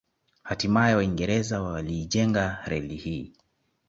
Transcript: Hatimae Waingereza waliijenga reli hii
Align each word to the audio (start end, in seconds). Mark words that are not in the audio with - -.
Hatimae 0.43 0.95
Waingereza 0.95 1.61
waliijenga 1.61 2.61
reli 2.67 2.95
hii 2.95 3.33